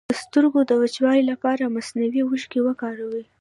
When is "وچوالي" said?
0.81-1.23